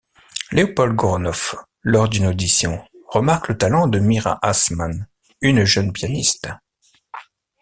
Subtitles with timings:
[0.51, 1.53] Leopold Goronoff,
[1.83, 5.07] lors d'une audition, remarque le talent de Myra Hassman,
[5.41, 6.47] une jeune pianiste.